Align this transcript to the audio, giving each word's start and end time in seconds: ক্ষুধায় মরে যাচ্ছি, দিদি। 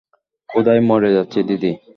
ক্ষুধায় 0.49 0.81
মরে 0.81 1.09
যাচ্ছি, 1.13 1.39
দিদি। 1.43 1.71